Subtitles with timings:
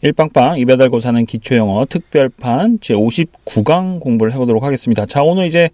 [0.00, 5.06] 일빵빵 이배달 고사는 기초영어 특별판 제59강 공부를 해보도록 하겠습니다.
[5.06, 5.70] 자 오늘 이제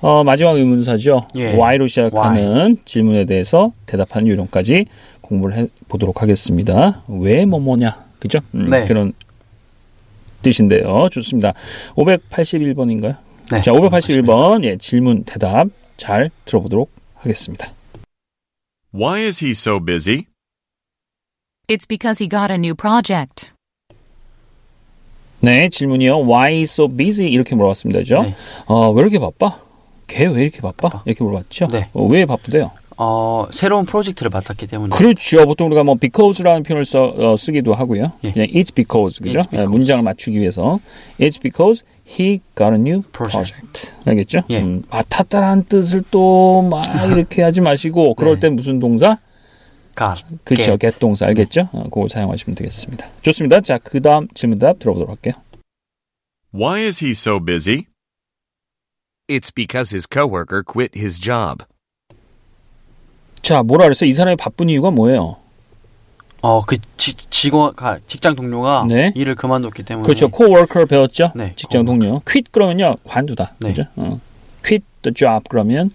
[0.00, 1.28] 어, 마지막 의문사죠.
[1.36, 1.56] 예.
[1.56, 4.86] Y로 시작하는 질문에 대해서 대답하는 요령까지
[5.22, 7.02] 공부를 해보도록 하겠습니다.
[7.08, 8.38] 왜 뭐뭐냐 그죠?
[8.54, 8.84] 음, 네.
[8.84, 9.12] 그런
[10.42, 11.08] 뜻인데요.
[11.10, 11.54] 좋습니다.
[11.96, 13.16] 581번인가요?
[13.50, 13.62] 네.
[13.62, 17.72] 자 581번 예, 질문 대답 잘 들어보도록 하겠습니다.
[18.94, 20.26] Why is he so busy?
[21.66, 23.53] It's because he got a new project.
[25.44, 26.20] 네, 질문이요.
[26.26, 27.28] Why so busy?
[27.30, 28.00] 이렇게 물어봤습니다.
[28.00, 28.22] 그죠?
[28.22, 28.34] 네.
[28.66, 29.58] 어, 왜 이렇게 바빠?
[30.06, 31.02] 걔 왜 이렇게 바빠?
[31.04, 31.68] 이렇게 물어봤죠?
[31.68, 31.88] 네.
[31.92, 32.70] 어, 왜 바쁘대요?
[32.96, 34.94] 어, 새로운 프로젝트를 맡았기 때문에.
[34.96, 35.44] 그렇죠.
[35.46, 38.12] 보통 우리가 뭐 because라는 표현을 써, 어, 쓰기도 하고요.
[38.22, 38.30] 예.
[38.32, 39.38] 그냥 it's because, 그죠?
[39.40, 39.60] It's because.
[39.62, 40.78] 예, 문장을 맞추기 위해서.
[41.18, 43.52] It's because he got a new Project.
[43.54, 43.92] project.
[44.04, 44.42] 알겠죠?
[44.50, 44.60] 예.
[44.60, 48.40] 음, 맡았다라는 뜻을 또 막 이렇게 하지 마시고, 그럴 네.
[48.40, 49.18] 땐 무슨 동사?
[49.94, 50.24] Got.
[50.44, 50.76] 그렇죠.
[50.76, 50.98] get.
[50.98, 51.68] 동사 알겠죠?
[51.72, 53.06] 어, 그거 사용하시면 되겠습니다.
[53.22, 53.60] 좋습니다.
[53.60, 55.34] 자, 그 다음 질문 답 들어보도록 할게요.
[56.54, 57.86] Why is he so busy?
[59.28, 61.64] It's because his coworker quit his job.
[63.42, 64.08] 자, 뭐라 그랬어요?
[64.08, 65.36] 이 사람이 바쁜 이유가 뭐예요?
[66.42, 69.12] 어, 그 지, 직원, 가- 직장 동료가 네.
[69.14, 70.06] 일을 그만뒀기 때문에.
[70.06, 70.28] 그렇죠.
[70.28, 71.32] 코워커 배웠죠?
[71.34, 72.20] 네, 직장 동료.
[72.20, 72.96] quit 그러면요.
[73.04, 73.54] 관두다.
[73.60, 73.68] 네.
[73.70, 73.84] 그죠?
[73.96, 74.20] 어.
[74.62, 75.90] quit the job 그러면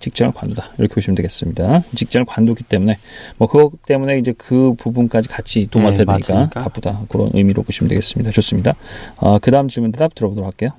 [0.00, 0.72] 직장을 관두다.
[0.78, 1.82] 이렇게 보시면 되겠습니다.
[1.94, 2.98] 직장을 관두기 때문에
[3.36, 6.62] 뭐 그것 때문에 이제 그 부분까지 같이 도맡아야 네, 되니까 맞으니까.
[6.64, 7.06] 바쁘다.
[7.08, 8.30] 그런 의미로 보시면 되겠습니다.
[8.30, 8.74] 좋습니다.
[9.16, 10.70] 어, 그 다음 질문 대답 들어보도록 할게요.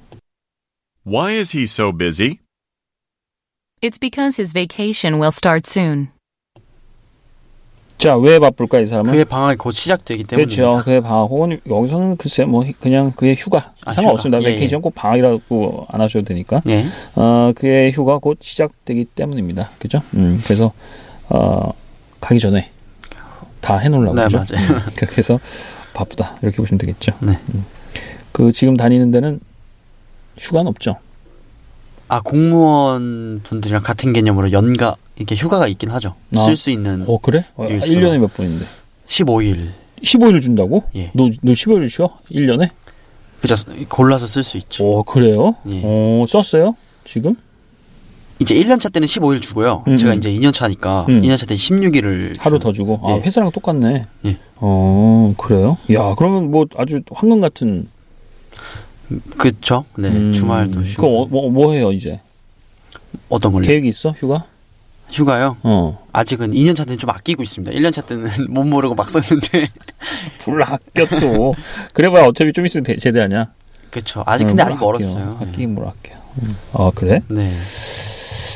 [1.05, 2.39] Why is he so busy?
[3.81, 6.09] It's because his vacation will start soon.
[7.99, 9.11] 자, 왜 바쁠까 이 사람은?
[9.11, 10.45] 그의 방학이 곧 시작되기 때문에.
[10.45, 10.81] 그렇죠.
[10.85, 14.37] 그의 방학 혹은 여기서는 글쎄 뭐 그냥 그의 휴가 아, 상관없습니다.
[14.37, 14.47] 휴가.
[14.47, 16.61] 예, 베이케이션 꼭 방학이라고 안 하셔도 되니까.
[16.69, 16.85] 예.
[17.15, 19.71] 어, 그의 휴가 곧 시작되기 때문입니다.
[19.79, 20.01] 그죠?
[20.13, 20.71] 음, 그래서,
[21.27, 21.73] 어,
[22.21, 22.71] 가기 전에
[23.59, 24.15] 다 해놓으려고.
[24.15, 24.37] 네, 그죠?
[24.37, 24.65] 맞아요.
[24.69, 25.37] 음, 그렇게 해서
[25.93, 26.37] 바쁘다.
[26.41, 27.11] 이렇게 보시면 되겠죠.
[27.19, 27.37] 네.
[27.53, 27.65] 음.
[28.31, 29.41] 그, 지금 다니는 데는
[30.37, 30.95] 휴가는 없죠.
[32.09, 36.15] 아, 공무원 분들이랑 같은 개념으로 연가, 이렇게 휴가가 있긴 하죠.
[36.35, 36.39] 아.
[36.41, 37.45] 쓸수 있는 어, 그래?
[37.55, 37.87] 어, 일수.
[37.89, 38.65] 1년에 몇 번인데?
[39.07, 39.69] 15일.
[40.03, 40.83] 15일 준다고?
[40.95, 41.11] 예.
[41.13, 42.09] 너, 너 15일 쉬어?
[42.31, 42.69] 1년에?
[43.41, 43.55] 그죠.
[43.89, 44.83] 골라서 쓸 수 있죠.
[44.83, 45.55] 오, 그래요?
[45.67, 45.81] 예.
[45.83, 46.75] 어, 썼어요?
[47.05, 47.35] 지금?
[48.39, 49.83] 이제 1년차 때는 15일 주고요.
[49.87, 50.17] 음, 제가 음.
[50.17, 51.21] 이제 2년차니까 음.
[51.21, 52.99] 2년차 때는 16일을 하루 더 주고?
[53.03, 53.21] 아, 예.
[53.21, 54.05] 회사랑 똑같네.
[54.25, 54.37] 예.
[54.55, 55.77] 어, 그래요?
[55.93, 57.87] 야, 그러면 뭐 아주 황금 같은.
[59.37, 59.85] 그쵸?
[59.97, 60.07] 네.
[60.09, 61.23] 음, 주말도 그거 쉬고.
[61.23, 62.19] 어, 뭐, 뭐 해요, 이제?
[63.29, 63.65] 어떤 걸요?
[63.65, 64.11] 계획이 있어?
[64.11, 64.45] 휴가?
[65.11, 65.57] 휴가요?
[65.63, 66.05] 어.
[66.13, 67.75] 아직은 2년차 때는 좀 아끼고 있습니다.
[67.75, 69.67] 1년차 때는 못 모르고 막 썼는데.
[70.39, 71.55] 불 아껴 또.
[71.93, 73.51] 그래봐야 어차피 좀 있으면 대- 제대하냐.
[73.89, 74.23] 그쵸.
[74.27, 74.85] 아직 근데 어, 아직 아껴.
[74.85, 75.37] 멀었어요.
[75.41, 76.13] 아끼긴 뭘 아껴.
[76.43, 76.55] 음.
[76.73, 77.21] 아, 그래?
[77.27, 77.51] 네.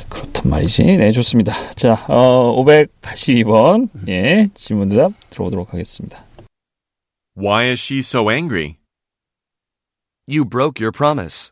[0.10, 0.84] 그렇단 말이지.
[0.84, 1.54] 네, 좋습니다.
[1.76, 3.90] 자, 어, 582번.
[4.08, 6.24] 예, 질문 대답 들어보도록 하겠습니다.
[7.36, 8.76] Why is she so angry?
[10.28, 11.52] You broke your promise.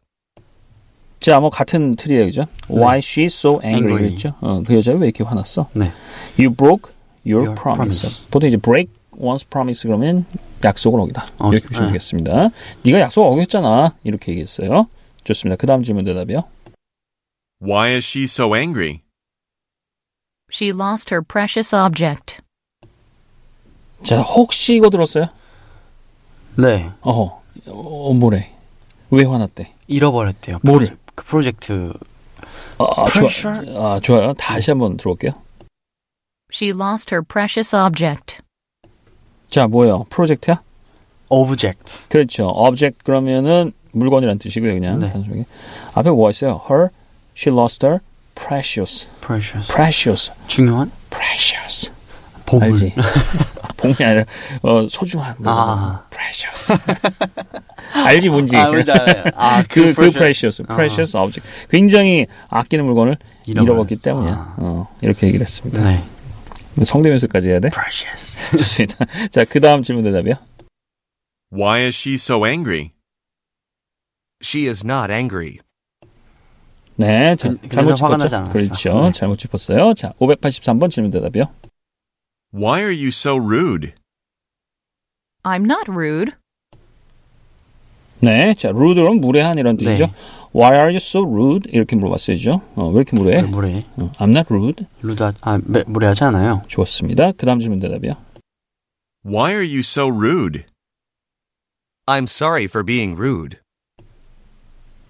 [1.20, 2.46] 자, 뭐 같은 틀이에요, 그죠?
[2.70, 4.10] Why she's so angry, Angry.
[4.10, 4.34] 그랬죠?
[4.42, 5.70] 어, 그 여자 왜 이렇게 화났어?
[5.74, 5.92] 네.
[6.40, 6.92] You broke
[7.26, 8.02] your, Your promise.
[8.02, 8.28] promise.
[8.32, 10.26] 보통 이제 break one's promise 그러면
[10.64, 11.28] 약속을 어기다.
[11.38, 11.94] 어, 이렇게 보시면 네.
[11.94, 12.50] 되겠습니다.
[12.84, 13.94] 네가 약속 어겼잖아.
[14.04, 14.88] 이렇게 얘기했어요.
[15.24, 15.58] 좋습니다.
[15.58, 16.42] 그 다음 질문 대답이요.
[17.62, 19.02] Why is she so angry?
[20.52, 22.40] She lost her precious object.
[24.04, 25.28] 자, 혹시 이거 들었어요?
[26.58, 26.90] 네.
[27.02, 28.51] 어허, 어, 뭐래?
[29.12, 29.74] 왜 화났대?
[29.88, 30.60] 잃어버렸대요.
[30.64, 30.88] 뭐를?
[30.88, 31.94] 프로제- 그 프로젝트.
[32.78, 33.66] 아, 아, Precious?
[33.66, 34.34] 좋아, 아, 좋아요.
[34.34, 35.34] 다시 한번 들어볼게요.
[36.52, 38.40] She lost her precious object.
[39.50, 40.06] 자, 뭐예요?
[40.10, 40.62] 프로젝트야?
[41.30, 42.08] object.
[42.10, 42.48] 그렇죠.
[42.56, 45.10] object 그러면은 물건이란 뜻이고요, 그냥 네.
[45.10, 45.46] 단순하게.
[45.94, 46.62] 앞에 뭐가 있어요?
[46.70, 46.90] Her,
[47.38, 48.00] she lost her
[48.36, 49.72] precious, precious.
[49.72, 50.92] precious, 중요한?
[51.10, 51.92] precious.
[52.52, 52.70] 보물.
[52.72, 52.94] 알지?
[53.78, 54.26] 봉이 아니라
[54.62, 56.04] 어, 소중한 뭐, 아.
[56.12, 56.72] precious.
[57.94, 58.56] 알지 뭔지.
[58.56, 59.24] 아, 뭔지 알아요.
[59.36, 60.18] 아, 그, 그, precious.
[60.18, 60.76] precious, 아.
[60.76, 61.50] precious object.
[61.70, 63.18] 굉장히 아끼는 물건을
[63.48, 63.64] 잃어버렸어.
[63.64, 64.34] 잃어버렸기 때문이야.
[64.34, 64.56] 아.
[64.58, 65.82] 어, 이렇게 얘기를 했습니다.
[65.84, 66.04] 네.
[66.86, 67.70] 성대면서까지 해야 돼?
[67.70, 68.40] precious.
[68.58, 69.06] 좋습니다.
[69.32, 70.36] 자, 그 다음 질문 대답이요.
[71.52, 72.92] Why is she so angry?
[74.44, 75.58] She is not angry.
[76.96, 78.44] 네, 자, 그- 잘못 짚었죠?
[78.54, 79.02] 그렇죠.
[79.06, 79.12] 네.
[79.12, 79.94] 잘못 짚었어요.
[79.96, 81.46] 자, 583번 질문 대답이요.
[82.53, 83.95] Why are you so rude?
[85.43, 86.33] I'm not rude.
[88.21, 90.07] 네, 자, rude 그럼 무례한 이런 뜻이죠.
[90.07, 90.13] 네.
[90.55, 91.71] Why are you so rude?
[91.71, 92.63] 이렇게 물어봤어야죠.
[92.77, 93.43] 어, 왜 이렇게 무례해?
[93.43, 93.85] 무례.
[93.97, 94.87] 어, I'm not rude.
[95.03, 96.63] 루다, 아, 매, 무례하지 않아요.
[96.67, 97.33] 좋습니다.
[97.33, 98.15] 그 다음 질문 대답이요.
[99.25, 100.65] Why are you so rude?
[102.07, 103.59] I'm sorry for being rude.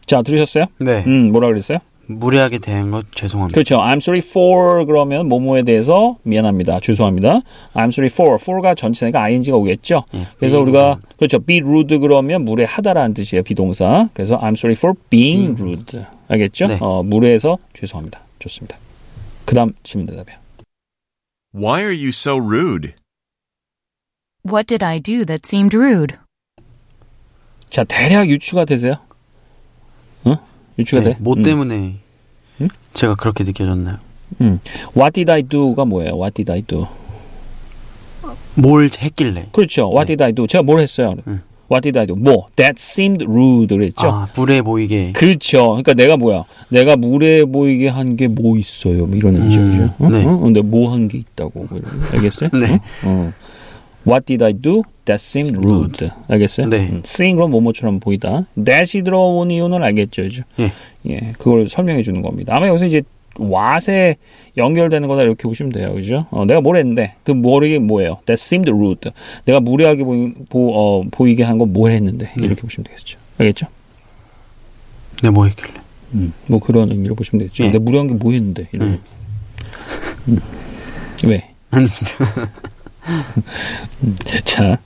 [0.07, 0.67] 자, 들으셨어요?
[0.81, 1.05] 네.
[1.07, 1.79] 음, 뭐라 그랬어요?
[2.20, 3.54] 무례하게 대한 것 죄송합니다.
[3.54, 3.78] 그렇죠.
[3.78, 6.80] I'm sorry for 그러면 뭐뭐에 대해서 미안합니다.
[6.82, 7.42] 죄송합니다.
[7.74, 8.36] I'm sorry for.
[8.36, 10.04] for가 전체니까 ing가 오겠죠.
[10.14, 11.40] 예, 그래서 being 우리가 그렇죠.
[11.40, 13.44] be rude 그러면 무례하다라는 뜻이에요.
[13.44, 14.10] 비동사.
[14.14, 16.06] 그래서 I'm sorry for being rude.
[16.28, 16.66] 알겠죠?
[16.66, 16.78] 네.
[16.80, 18.22] 어, 무례해서 죄송합니다.
[18.40, 18.78] 좋습니다.
[19.46, 20.38] 그다음 질문 대답이요.
[21.54, 22.94] Why are you so rude?
[24.46, 26.18] What did I do that seemed rude?
[27.70, 28.96] 자, 대략 유추가 되세요?
[30.24, 30.38] 어?
[30.80, 31.18] 유추가 네, 돼?
[31.20, 31.44] 뭐 음.
[31.44, 31.96] 때문에
[32.62, 32.68] 음?
[32.94, 33.98] 제가 그렇게 느껴졌나요?
[34.42, 34.60] 음.
[34.96, 36.14] What did I do가 뭐예요?
[36.16, 36.88] What did I do?
[38.56, 39.48] 뭘 했길래?
[39.52, 39.88] 그렇죠.
[39.90, 40.48] What did I do?
[40.48, 41.16] 제가 뭘 했어요?
[41.28, 41.42] 음.
[41.72, 42.16] What did I do?
[42.16, 42.48] 뭐?
[42.58, 44.08] That seemed rude 그랬죠.
[44.10, 45.14] 아, 무례 보이게.
[45.14, 45.70] 그렇죠.
[45.70, 46.44] 그러니까 내가 뭐야?
[46.70, 49.06] 내가 무례해 보이게 한 게 뭐 있어요?
[49.06, 49.60] 뭐 이런 의미죠.
[49.62, 49.90] 음?
[50.00, 50.10] 어?
[50.10, 50.26] 네.
[50.26, 50.38] 어?
[50.38, 51.68] 근데 뭐 한 게 있다고.
[52.12, 52.50] 알겠어요?
[52.60, 52.74] 네.
[52.74, 52.80] 어?
[53.04, 53.34] 어.
[54.08, 54.84] What did I do?
[55.06, 56.10] That seemed rude.
[56.28, 56.68] 알겠어요?
[56.70, 56.90] 네.
[56.90, 58.46] 음, seeing 그럼 뭐뭐처럼 보이다.
[58.64, 60.24] that이 들어온 이유는 알겠죠.
[60.24, 60.44] 그죠?
[60.60, 60.72] 예.
[61.10, 61.34] 예.
[61.38, 62.56] 그걸 설명해 주는 겁니다.
[62.56, 63.02] 아마 여기서 이제
[63.40, 64.18] what에
[64.58, 65.94] 연결되는 거다 이렇게 보시면 돼요.
[65.94, 66.26] 그죠?
[66.32, 68.18] 어, 내가 뭘 했는데 그 뭐이 뭐예요?
[68.26, 69.12] That seemed rude.
[69.46, 73.20] 내가 무례하게 보이, 보, 어, 보이게 한 건 뭘 했는데 이렇게 보시면 되겠죠.
[73.38, 73.68] 알겠죠?
[75.24, 75.74] 네, 뭐 했길래?
[76.16, 77.64] 음, 뭐 그런 의미로 보시면 되겠죠.
[77.64, 77.68] 예.
[77.72, 79.00] 근데 무례한 게 뭐 했는데 이런 음.
[80.28, 80.40] 음.
[81.26, 81.50] 왜?
[81.74, 81.88] 음,
[84.46, 84.78] 자,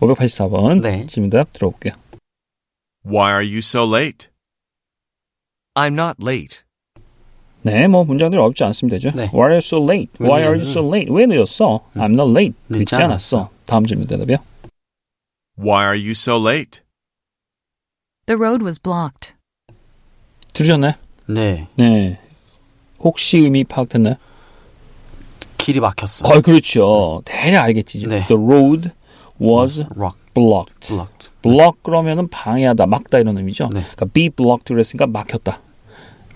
[0.00, 1.06] 584번 네.
[1.06, 1.94] 질문답 들어볼게요.
[3.04, 4.28] Why are you so late?
[5.74, 6.62] I'm not late.
[7.62, 9.10] 네, 뭐 문장들 어렵지 않으면 되죠.
[9.10, 9.28] 네.
[9.32, 10.10] Why are you so late?
[10.18, 11.12] 왜 Why are you so late?
[11.12, 11.84] 왜 늦었어?
[11.94, 12.54] I'm not late.
[12.68, 13.50] 늦지 늦지 않았어.
[13.66, 14.38] 다음 질문 대답이요.
[15.58, 16.80] Why are you so late?
[18.26, 19.34] The road was blocked.
[20.52, 20.92] 들으셨나요?
[21.26, 21.68] 네.
[21.76, 22.18] 네.
[22.98, 24.16] 혹시 의미 파악됐나요?
[25.66, 26.28] 길이 막혔어.
[26.28, 27.22] 아, 그렇죠.
[27.24, 28.06] 대략 알겠지.
[28.06, 28.24] 네.
[28.28, 28.90] The road
[29.40, 30.86] was rock blocked.
[30.86, 31.30] blocked.
[31.42, 33.64] block 그러면은 방해하다, 막다 이런 의미죠.
[33.72, 33.80] 네.
[33.80, 35.60] 그러니까 be blocked 그랬으니까 막혔다.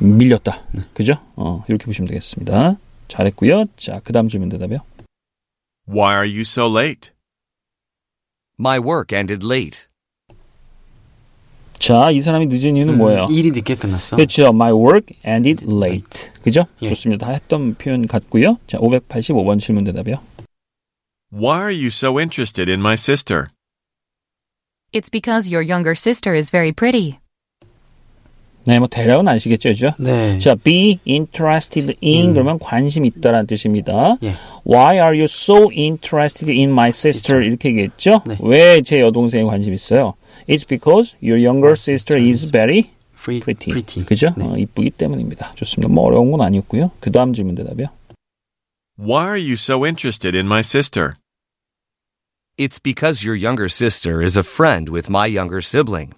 [0.00, 0.65] 밀렸다.
[0.94, 1.15] 그죠?
[1.37, 2.77] 어, 이렇게 보시면 되겠습니다.
[3.06, 3.67] 잘했고요.
[3.77, 4.81] 자, 그다음 질문 대답이요.
[5.88, 7.12] Why are you so late?
[8.59, 9.87] My work ended late.
[11.80, 13.25] 자, 이 사람이 늦은 이유는 뭐예요?
[13.25, 14.16] 음, 일이 늦게 끝났어.
[14.16, 14.48] 그렇죠.
[14.48, 16.31] My work ended late.
[16.42, 16.66] 그죠?
[16.81, 16.90] 예.
[16.90, 17.28] 좋습니다.
[17.28, 18.57] 다 했던 표현 같고요.
[18.68, 20.22] 자, 585번 질문 대답이요.
[21.34, 23.48] Why are you so interested in my sister?
[24.94, 27.19] It's because your younger sister is very pretty.
[28.70, 29.90] 네, 뭐 대략은 아시겠죠, 그죠?
[29.99, 30.38] 네.
[30.38, 34.17] 자, be interested in 그러면 관심 있다라는 뜻입니다.
[34.22, 34.34] 예.
[34.64, 37.44] Why are you so interested in my sister?
[37.44, 38.22] 이렇게 얘기했죠?
[38.28, 38.37] 네.
[38.40, 40.14] 왜제 여동생에 관심 있어요?
[40.49, 43.72] It's because your younger sister is very pretty.
[43.72, 44.05] pretty.
[44.05, 44.32] 그죠?
[44.37, 44.44] 네.
[44.44, 45.55] 어, 이쁘기 때문입니다.
[45.56, 45.93] 좋습니다.
[45.93, 46.93] 뭐 어려운 건 아니었고요.
[47.00, 47.88] 그 다음 질문 대답이요.
[48.96, 51.14] Why are you so interested in my sister?
[52.56, 56.12] It's because your younger sister is a friend with my younger sibling.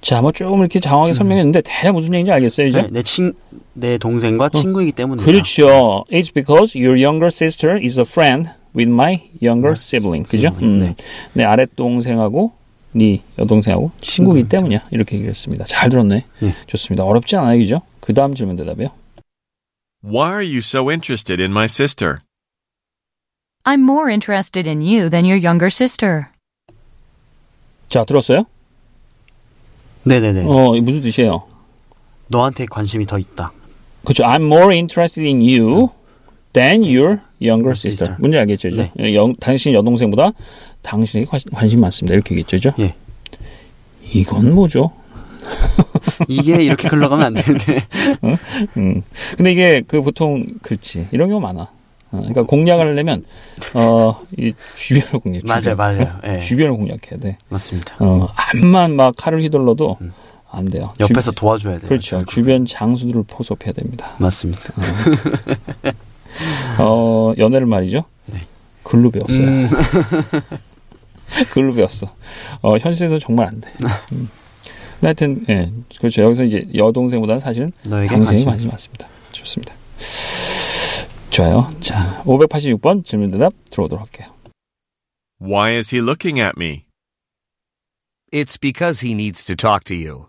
[0.00, 2.82] 자, 뭐 조금 이렇게 장황하게 설명했는데 대략 무슨 얘기인지 알겠어요, 이제?
[2.82, 3.32] 네, 내 친,
[3.72, 5.24] 내 동생과 친구이기 때문이다.
[5.24, 6.04] 그렇죠.
[6.10, 10.28] It's because your younger sister is a friend with my younger sibling.
[10.28, 10.48] 그죠?
[10.62, 10.94] 음.
[11.32, 12.52] 내 아랫 동생하고
[12.92, 14.86] 네 여동생하고 친구이기 때문이야.
[14.92, 15.64] 이렇게 얘기를 했습니다.
[15.66, 16.24] 잘 들었네.
[16.42, 16.54] 예.
[16.66, 17.04] 좋습니다.
[17.04, 17.82] 어렵지 않아요, 그죠?
[18.00, 18.88] 그 다음 질문 대답이요.
[20.04, 22.18] Why are you so interested in my sister?
[23.64, 26.26] I'm more interested in you than your younger sister.
[27.88, 28.44] 자, 들었어요?
[30.04, 30.44] 네네네.
[30.44, 31.42] 어, 무슨 뜻이에요?
[32.28, 33.52] 너한테 관심이 더 있다.
[34.04, 34.24] 그렇죠.
[34.24, 35.90] I'm more interested in you
[36.52, 38.16] than your younger sister.
[38.18, 38.70] 뭔지 알겠죠?
[38.70, 38.88] 그죠?
[39.14, 40.32] 영, 당신 여동생보다
[40.82, 42.14] 당신에게 관, 관심 많습니다.
[42.14, 42.70] 이렇게 얘기했죠?
[42.80, 42.94] 예.
[44.12, 44.92] 이건 뭐죠?
[46.28, 47.86] 이게 이렇게 흘러가면 안 되는데.
[48.76, 49.02] 음.
[49.36, 51.68] 근데 이게 그 보통 그렇지 이런 경우 많아.
[52.10, 53.24] 어, 그러니까 공략을 하려면
[53.74, 55.42] 어이 주변을 공략.
[55.44, 55.76] 맞아요.
[55.76, 56.18] 맞아요.
[56.26, 56.40] 예.
[56.40, 57.36] 주변을 공략해야 돼.
[57.48, 57.96] 맞습니다.
[58.00, 59.98] 어 암만 막 칼을 휘둘러도
[60.50, 60.94] 안 돼요.
[60.98, 61.04] 음.
[61.04, 61.88] 옆에서 주, 도와줘야 돼요.
[61.88, 62.24] 그렇죠.
[62.26, 64.12] 주변 장수들을 포섭해야 됩니다.
[64.18, 64.72] 맞습니다.
[66.78, 68.04] 어 연애를 말이죠.
[68.82, 69.46] 글로 배웠어요.
[69.46, 69.68] 음,
[71.52, 72.14] 글로 배웠어.
[72.62, 73.70] 어 현실에서 정말 안 돼.
[74.12, 74.30] 음.
[75.02, 76.22] 하여튼 예 그렇죠.
[76.22, 78.24] 여기서 이제 여동생보다는 사실은 관심.
[78.46, 79.06] 관심이 많습니다.
[79.32, 79.74] 좋습니다.
[81.38, 81.68] 좋아요.
[81.80, 84.28] 자, 586번 질문 대답 들어오도록 할게요.
[85.40, 86.86] Why is he looking at me?
[88.32, 90.26] It's because he needs to talk to you.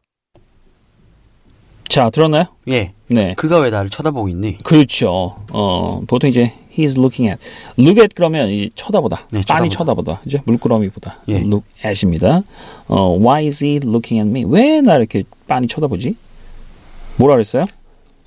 [1.88, 2.44] 자, 들었나요?
[2.68, 2.94] 예.
[3.08, 3.34] 네.
[3.34, 4.60] 그가 왜 나를 쳐다보고 있니?
[4.62, 5.44] 그렇죠.
[5.52, 7.42] 어, 보통 이제 he's looking at.
[7.80, 9.26] look at 그러면 이 쳐다보다.
[9.32, 10.20] 네, 빤히 쳐다보다.
[10.20, 10.38] 그죠?
[10.46, 11.24] 물끄러미보다.
[11.30, 11.38] 예.
[11.38, 12.44] look at입니다.
[12.88, 14.46] 어, why is he looking at me?
[14.46, 16.16] 왜 나 이렇게 빤히 쳐다보지?
[17.16, 17.66] 뭐라 그랬어요?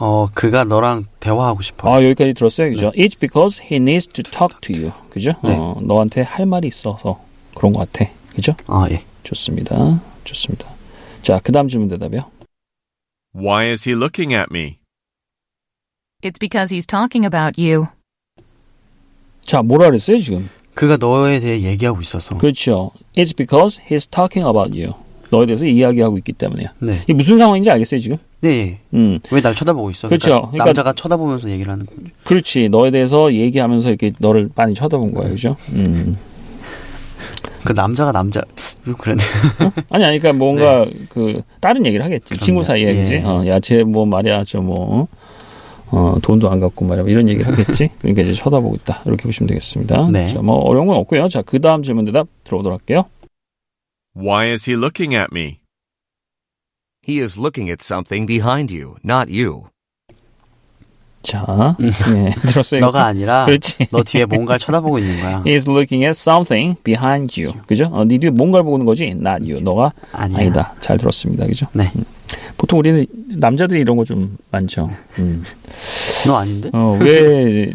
[0.04, 1.88] 어, 그가 너랑 대화하고 싶어.
[1.88, 2.70] 아, 여기까지 들었어요.
[2.70, 2.90] 그죠?
[2.96, 4.92] It's because he needs to talk to you.
[5.10, 5.30] 그죠?
[5.44, 5.54] 네.
[5.56, 7.20] 어, 너한테 할 말이 있어서
[7.54, 8.10] 그런 것 같아.
[8.34, 8.56] 그죠?
[8.66, 9.04] 아, 예.
[9.22, 10.00] 좋습니다.
[10.24, 10.68] 좋습니다.
[11.22, 12.28] 자, 그 다음 질문 대답이요.
[13.32, 14.78] Why is he looking at me?
[16.20, 17.86] It's because he's talking about you.
[19.42, 20.48] 자, 뭐라 그랬어요, 지금?
[20.74, 22.36] 그가 너에 대해 얘기하고 있어서.
[22.38, 22.90] 그렇죠.
[23.14, 24.94] It's because he's talking about you.
[25.30, 26.74] 너에 대해서 이야기하고 있기 때문이야.
[26.80, 27.02] 네.
[27.04, 28.16] 이게 무슨 상황인지 알겠어요, 지금?
[28.42, 28.50] 네.
[28.50, 28.78] 예.
[28.94, 29.18] 음.
[29.30, 30.08] 왜 날 쳐다보고 있어?
[30.08, 30.26] 그렇죠.
[30.28, 32.00] 그러니까 그러니까- 남자가 쳐다보면서 얘기를 하는 거죠.
[32.24, 32.68] 그렇지.
[32.68, 35.56] 너에 대해서 얘기하면서 이렇게 너를 많이 쳐다본 거야, 그죠?
[35.72, 36.16] 음.
[37.64, 38.42] 그 남자가 남자
[38.98, 39.22] 그러네.
[39.90, 42.30] 아니, 아니, 그러니까 뭔가 그 다른 얘기를 하겠지.
[42.34, 42.40] 그럼요.
[42.44, 42.94] 친구 사이에, 예.
[42.94, 43.16] 그지?
[43.24, 45.06] 어, 야, 쟤뭐 말이야, 저 뭐,
[45.92, 47.04] 어, 돈도 안 갖고 말이야.
[47.06, 47.90] 이런 얘기를 하겠지.
[48.02, 49.02] 그러니까 이제 쳐다보고 있다.
[49.06, 50.08] 이렇게 보시면 되겠습니다.
[50.10, 50.32] 네.
[50.34, 51.28] 자, 뭐 어려운 건 없고요.
[51.28, 53.04] 자, 그 다음 질문 대답 들어보도록 할게요.
[54.16, 55.58] Why is he looking at me?
[57.06, 59.64] He is looking at something behind you, not you.
[61.22, 62.80] 자, 예, 들었어요.
[62.80, 63.86] 너가 아니라 그렇지.
[63.90, 65.42] 너 뒤에 뭔가를 쳐다보고 있는 거야.
[65.46, 67.54] He is looking at something behind you.
[67.66, 67.86] 그죠?
[67.92, 69.04] 어, 네 뒤에 뭔가를 보는 거지.
[69.06, 69.60] Not you.
[69.60, 70.38] 너가 아니야.
[70.38, 70.74] 아니다.
[70.80, 71.46] 잘 들었습니다.
[71.46, 71.66] 그죠?
[71.72, 71.90] 네.
[72.56, 74.88] 보통 우리는 남자들이 이런 거 좀 많죠.
[75.18, 75.44] 음.
[76.26, 76.70] 너 아닌데?
[76.72, 77.72] 어, 왜,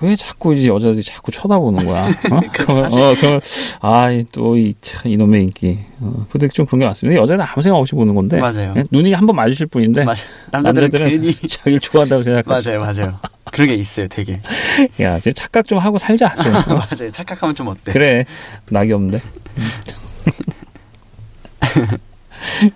[0.00, 2.04] 왜 자꾸 이제 여자들이 자꾸 쳐다보는 거야?
[2.04, 2.40] 어?
[2.52, 3.40] 그러면, 어, 그러면,
[3.80, 5.78] 아, 또, 이, 참, 이놈의 인기.
[6.00, 7.20] 어, 근데 좀 그런 게 많습니다.
[7.20, 8.38] 여자는 아무 생각 없이 보는 건데.
[8.38, 8.74] 맞아요.
[8.76, 8.84] 예?
[8.92, 10.04] 눈이 한 번 마주칠 뿐인데.
[10.04, 10.24] 맞아.
[10.52, 12.70] 남자들은 괜히 자기를 좋아한다고 생각하죠.
[12.70, 13.18] 맞아요, 맞아요.
[13.50, 14.40] 그런 게 있어요, 되게.
[15.02, 16.32] 야, 저 착각 좀 하고 살자.
[16.36, 16.54] 좀.
[16.54, 16.60] 어?
[16.90, 17.10] 맞아요.
[17.10, 17.92] 착각하면 좀 어때?
[17.92, 18.24] 그래,
[18.70, 19.20] 낙이 없는데.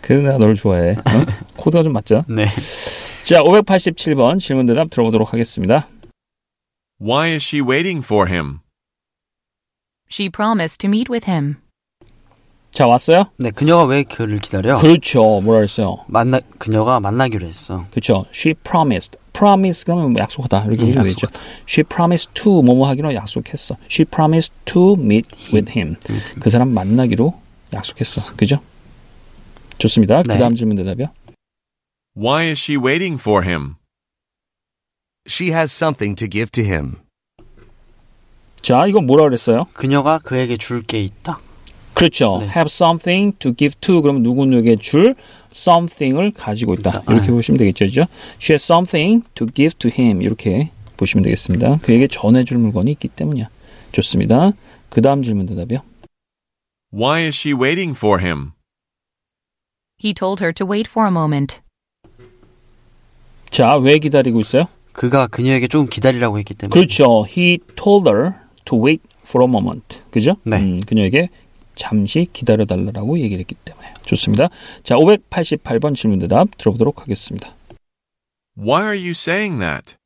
[0.00, 0.93] 그래서 내가 너를 좋아해.
[0.93, 1.25] 어?
[1.57, 2.25] 코드가 좀 맞잖아.
[2.29, 2.47] 네.
[3.23, 5.87] 자, 587번 질문 대답 들어보도록 하겠습니다.
[7.03, 8.61] Why is she waiting for him?
[10.09, 11.57] She promised to meet with him.
[12.71, 13.25] 자, 왔어요?
[13.39, 14.79] 네, 그녀가 왜 그를 기다려?
[14.79, 15.41] 그렇죠.
[15.41, 16.05] 뭐라 그랬어요?
[16.07, 17.87] 만나 그녀가 만나기로 했어.
[17.91, 18.25] 그렇죠.
[18.33, 19.19] She promised.
[19.33, 21.27] Promise 그러면 뭐 약속하다 이렇게 예, 되죠.
[21.67, 23.79] She promised to 뭐뭐 하기로 약속했어.
[23.91, 25.97] She promised to meet with him.
[26.39, 27.35] 그 사람 만나기로
[27.73, 28.37] 약속했어.
[28.37, 28.61] 그죠?
[29.79, 30.23] 좋습니다.
[30.23, 30.35] 네.
[30.35, 31.09] 그 다음 질문 대답이요.
[32.17, 33.75] Why is she waiting for him?
[35.29, 36.97] She has something to give to him.
[38.61, 39.67] 자, 이건 뭐라 그랬어요?
[39.73, 41.41] 그녀가 그에게 줄 게 있다.
[41.95, 42.38] 그렇죠.
[42.41, 42.47] 네.
[42.47, 45.14] have something to give to 그러면 누구누구에게 줄
[45.52, 46.91] something을 가지고 있다.
[46.91, 47.02] 있다.
[47.12, 47.33] 이렇게 네.
[47.33, 47.85] 보시면 되겠죠.
[47.87, 48.07] 그죠?
[48.41, 50.23] She has something to give to him.
[50.23, 51.79] 이렇게 보시면 되겠습니다.
[51.83, 53.49] 그에게 전해 줄 물건이 있기 때문이야.
[53.93, 54.52] 좋습니다.
[54.88, 55.81] 그 다음 질문 대답이요.
[56.93, 58.52] Why is she waiting for him?
[60.02, 61.61] He told her to wait for a moment.
[63.50, 64.64] 자, 왜 기다리고 있어요?
[64.93, 66.79] 그가 그녀에게 조금 기다리라고 했기 때문에.
[66.79, 67.25] 그렇죠.
[67.27, 68.35] He told her
[68.65, 70.01] to wait for a moment.
[70.11, 70.37] 그죠?
[70.45, 70.59] 네.
[70.59, 71.29] 음, 그녀에게
[71.75, 73.95] 잠시 기다려 달라고 얘기를 했기 때문에.
[74.05, 74.49] 좋습니다.
[74.83, 77.55] 자, 588번 질문 대답 들어보도록 하겠습니다.
[78.59, 79.97] Why are you saying that?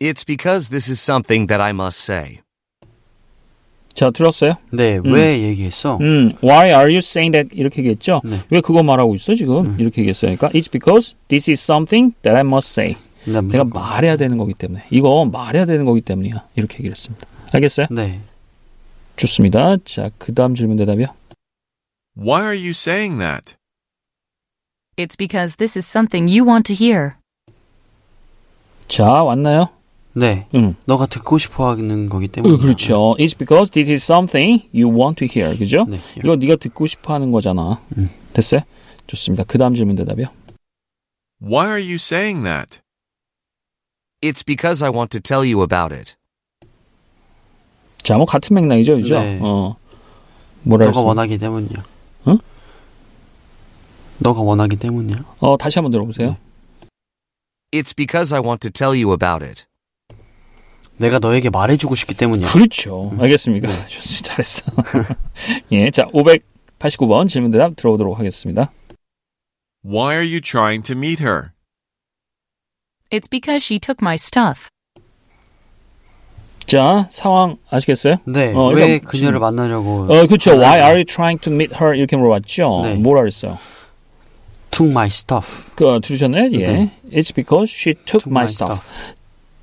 [0.00, 2.40] It's because this is something that I must say.
[3.94, 4.54] 자, 들었어요?
[4.72, 5.98] 네, 왜 얘기했어?
[6.00, 7.56] 음, why are you saying that?
[7.56, 8.20] 이렇게 얘기했죠?
[8.24, 8.40] 네.
[8.50, 9.76] 왜 그거 말하고 있어, 지금?
[9.78, 10.36] 이렇게 얘기했어요.
[10.36, 12.96] 그러니까, it's because this is something that I must say.
[13.26, 14.84] 나 내가 말해야 되는 거기 때문에.
[14.90, 16.48] 이거 말해야 되는 거기 때문이야.
[16.56, 17.26] 이렇게 얘기를 했습니다.
[17.52, 17.86] 알겠어요?
[17.90, 18.20] 네.
[19.16, 19.76] 좋습니다.
[19.84, 21.06] 자, 그 다음 질문 대답이요.
[22.16, 23.56] Why are you saying that?
[24.96, 27.14] It's because this is something you want to hear.
[28.86, 29.68] 자, 왔나요?
[30.12, 30.46] 네.
[30.54, 30.76] 응.
[30.86, 32.54] 너가 듣고 싶어 하는 거기 때문에.
[32.54, 33.16] 어, 그렇죠.
[33.18, 35.58] It's because this is something you want to hear.
[35.58, 35.84] 그죠?
[35.88, 35.98] 네.
[36.18, 37.80] 이거 네가 듣고 싶어 하는 거잖아.
[37.98, 38.08] 음.
[38.32, 38.60] 됐어요?
[39.08, 39.44] 좋습니다.
[39.44, 40.26] 그 다음 질문 대답이요.
[41.42, 42.80] Why are you saying that?
[44.24, 46.14] It's because I want to tell you about it.
[47.98, 49.20] 자, 뭐 같은 맥락이죠, 그죠?
[49.20, 49.38] 네.
[49.42, 49.76] 어.
[50.62, 51.02] 뭐라 너가?
[51.02, 51.84] 원하기 때문이야.
[52.28, 52.38] 응?
[54.16, 55.18] 너가 원하기 때문이야.
[55.40, 56.38] 어, 다시 한번 들어보세요.
[57.70, 59.66] It's because I want to tell you about it.
[60.96, 62.50] 내가 너에게 말해주고 싶기 때문이야.
[62.50, 63.12] 그렇죠.
[63.18, 63.68] 알겠습니다.
[63.88, 64.28] 좋습니다.
[64.28, 64.72] 잘했어.
[65.72, 68.72] 예, 자, 589번 질문 대답 들어보도록 하겠습니다.
[69.84, 71.53] Why are you trying to meet her?
[73.14, 74.68] It's because she took my stuff.
[76.66, 78.16] 자, 상황 아시겠어요?
[78.24, 78.52] 네.
[78.54, 80.06] 어, 왜 그러니까 그녀를 지금- 만나려고?
[80.10, 80.52] 어, 그렇죠.
[80.52, 81.96] 아, Why are you trying to meet her?
[81.96, 82.80] 이렇게 물어봤죠.
[82.84, 82.94] 네.
[82.94, 83.58] 뭐라 그랬어요?
[84.70, 85.64] took my stuff.
[85.76, 86.48] 그 들으셨나요?
[86.52, 86.58] 예.
[86.64, 86.90] 네.
[87.12, 88.72] It's because she took, took my my stuff.
[88.80, 89.14] stuff.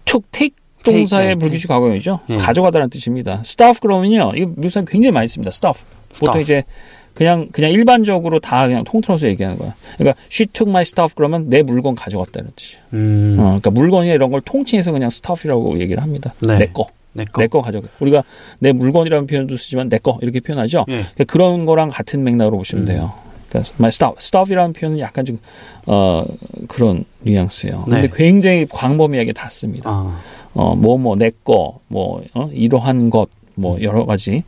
[0.06, 2.22] took, take 동사의 네, 불규칙 과거형이죠.
[2.30, 2.38] 예.
[2.38, 3.42] 가져가다라는 뜻입니다.
[3.44, 4.32] stuff 그러면요.
[4.36, 5.50] 이거 미국 사람 굉장히 많이 씁니다.
[5.50, 5.84] stuff.
[6.10, 6.42] 보통 stuff.
[6.42, 6.64] 이제
[7.14, 9.74] 그냥 그냥 일반적으로 다 그냥 통틀어서 얘기하는 거야.
[9.98, 12.82] 그러니까 she took my stuff 그러면 내 물건 가져갔다는 뜻이에요.
[12.94, 13.36] 음.
[13.40, 16.34] 어, 그러니까 물건이나 이런 걸 통칭해서 그냥 stuff이라고 얘기를 합니다.
[16.42, 16.58] 네.
[16.58, 16.88] 내 거.
[17.14, 17.42] 내 거.
[17.42, 17.88] 내 거 가져가.
[18.00, 18.24] 우리가
[18.60, 20.86] 내 물건이라는 표현도 쓰지만 내 거 이렇게 표현하죠.
[20.90, 20.94] 예.
[20.94, 23.12] 그러니까 그런 거랑 같은 맥락으로 보시면 돼요.
[23.50, 25.38] 그러니까 my stuff, stuff이라는 표현은 약간 좀
[25.86, 26.24] 어,
[26.70, 27.82] 그런 뉘앙스예요.
[27.84, 28.10] 근데 네.
[28.14, 29.90] 굉장히 광범위하게 다 씁니다.
[29.90, 30.18] 아.
[30.54, 33.84] 어, 뭐, 뭐, 내 거, 뭐, 어, 이러한 것, 뭐, 음.
[33.84, 34.44] 여러 가지.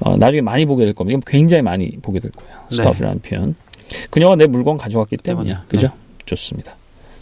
[0.00, 1.20] 어, 나중에 많이 보게 될 겁니다.
[1.26, 2.54] 굉장히 많이 보게 될 거예요.
[2.70, 2.74] 네.
[2.74, 3.54] stuff이라는 표현.
[4.10, 5.54] 그녀가 내 물건 가져왔기 때문이야.
[5.54, 5.68] 때문에.
[5.68, 5.88] 그죠?
[5.88, 6.24] 네.
[6.26, 6.76] 좋습니다.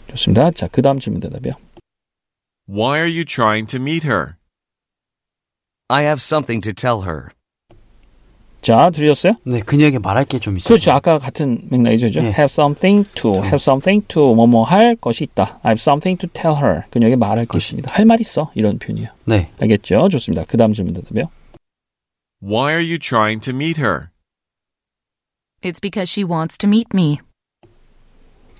[0.09, 0.51] 좋습니다.
[0.51, 1.53] 자, 그 다음 질문 대답이요.
[2.69, 4.35] Why are you trying to meet her?
[5.89, 7.29] I have something to tell her.
[8.61, 9.33] 자, 들으셨어요?
[9.43, 10.69] 네, 그녀에게 말할 게 좀 있어요.
[10.75, 10.91] 그렇죠.
[10.91, 12.21] 아까 같은 맥락이죠.
[12.21, 12.25] 예.
[12.27, 15.59] have something to, have something to, 뭐 뭐 할 것이 있다.
[15.63, 16.83] I have something to tell her.
[16.91, 17.91] 그녀에게 말할 것이 있습니다.
[17.93, 18.51] 할 말 있어.
[18.53, 19.09] 이런 표현이에요.
[19.25, 19.49] 네.
[19.59, 20.09] 알겠죠?
[20.09, 20.45] 좋습니다.
[20.47, 21.25] 그 다음 질문 대답이요.
[22.43, 24.09] Why are you trying to meet her?
[25.61, 27.19] It's because she wants to meet me.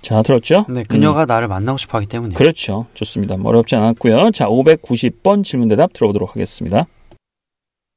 [0.00, 0.66] 자, 들었죠?
[0.68, 2.38] 네, 그녀가 나를 만나고 싶어 하기 때문이에요.
[2.38, 2.86] 그렇죠.
[2.94, 3.36] 좋습니다.
[3.36, 4.30] 뭐 어렵지 않았고요.
[4.30, 6.86] 자, 590번 질문 대답 들어보도록 하겠습니다.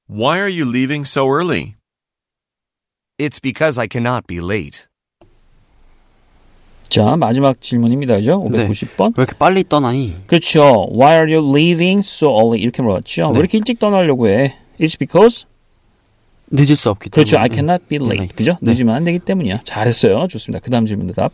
[0.09, 1.75] Why are you leaving so early?
[3.19, 4.85] It's because I cannot be late.
[6.89, 8.15] 자, 마지막 질문입니다.
[8.17, 8.47] 그죠?
[8.51, 8.67] 네.
[8.67, 9.17] 590번.
[9.17, 10.25] 왜 이렇게 빨리 떠나니?
[10.25, 10.87] 그렇죠.
[10.91, 12.59] Why are you leaving so early?
[12.59, 13.27] 이렇게 물어봤죠.
[13.27, 13.33] 네.
[13.33, 14.57] 왜 이렇게 일찍 떠나려고 해?
[14.79, 15.45] It's because
[16.51, 17.25] 늦을 수 없기 때문에.
[17.29, 17.39] 그렇죠.
[17.39, 18.27] I cannot be late.
[18.27, 18.33] 네.
[18.33, 18.57] 그죠?
[18.61, 18.71] 네.
[18.73, 19.61] 늦으면 안 되기 때문이야.
[19.63, 20.27] 잘했어요.
[20.27, 20.63] 좋습니다.
[20.63, 21.31] 그 다음 질문 대답.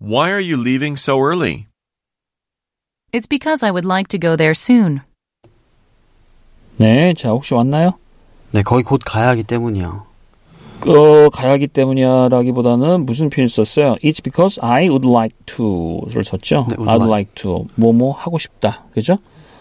[0.00, 1.66] Why are you leaving so early?
[3.12, 5.00] It's because I would like to go there soon.
[6.78, 7.14] 네.
[7.14, 7.98] 자, 혹시 왔나요?
[8.50, 10.06] 네, 거기 곧 가야 하기 때문이요.
[10.84, 13.94] 어, 가야 하기 때문이야라기보다는 무슨 표현을 썼어요?
[14.02, 16.66] It's because I would like to를 썼죠.
[16.68, 17.10] 네, would I'd like.
[17.10, 17.66] like to.
[17.76, 18.84] 뭐뭐 하고 싶다.
[18.92, 19.18] 그죠?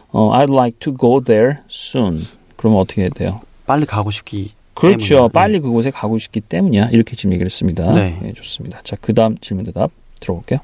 [0.09, 2.25] 어, I'd like to go there soon.
[2.57, 3.41] 그러면 어떻게 해야 돼요?
[3.71, 4.97] 빨리 가고 싶기 그렇죠.
[4.97, 5.29] 때문이요.
[5.29, 6.89] 빨리 그곳에 가고 싶기 때문이야.
[6.89, 7.93] 이렇게 지금 얘기를 했습니다.
[7.93, 8.19] 네.
[8.21, 8.81] 네, 좋습니다.
[8.83, 10.59] 자, 그 다음 질문 대답 들어볼게요.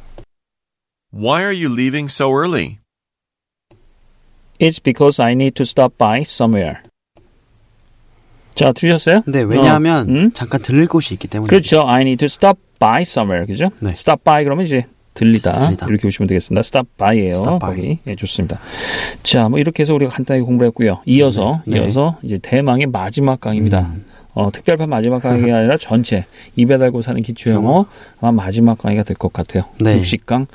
[1.15, 2.79] Why are you leaving so early?
[4.59, 6.81] It's because I need to stop by somewhere.
[8.55, 9.21] 자, 들으셨어요?
[9.21, 10.31] 근데 왜냐하면 어, 음?
[10.33, 11.47] 잠깐 들릴 곳이 있기 때문에.
[11.47, 11.87] 그렇죠.
[11.87, 13.47] I need to stop by somewhere.
[13.47, 13.69] 그죠?
[13.79, 13.91] 네.
[13.91, 14.85] stop by 그러면 이제
[15.17, 15.51] 들리다.
[15.51, 15.87] 들리다.
[15.87, 16.59] 이렇게 보시면 되겠습니다.
[16.61, 17.31] stop by예요.
[17.33, 17.75] Stop by.
[17.75, 17.99] 거기.
[18.07, 18.59] 예, 좋습니다.
[19.23, 21.01] 자, 뭐 이렇게 해서 우리가 간단하게 공부했고요.
[21.05, 21.79] 이어서 네.
[21.79, 21.83] 음.
[21.85, 23.93] 이어서 이제 대망의 마지막 강의입니다.
[24.33, 27.87] 어, 특별판 마지막 강의가 아니라 전체 입에 달고 사는 기초 영어
[28.21, 29.63] 아마 마지막 강의가 될 것 같아요.
[29.81, 29.99] 네.
[29.99, 30.45] 60강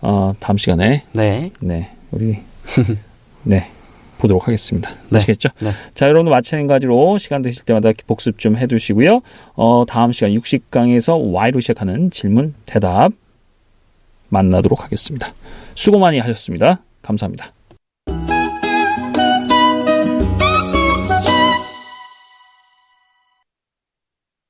[0.00, 1.50] 어, 다음 시간에 네.
[1.60, 2.38] 네, 우리
[3.42, 3.70] 네.
[4.18, 4.90] 보도록 하겠습니다.
[5.10, 5.18] 네.
[5.18, 5.48] 아시겠죠?
[5.58, 5.70] 네.
[5.96, 9.20] 자, 여러분도 마찬가지로 시간 되실 때마다 복습 좀 해두시고요.
[9.56, 13.10] 어, 다음 시간 60강에서 Y로 시작하는 질문, 대답
[14.32, 15.32] 만나도록 하겠습니다.
[15.74, 16.82] 수고 많이 하셨습니다.
[17.02, 17.52] 감사합니다.